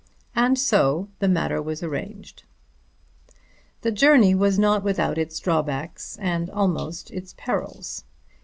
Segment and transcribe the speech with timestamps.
[0.35, 2.41] And so the matter was arranged.
[3.81, 8.03] The journey was not without its drawbacks and almost its perils.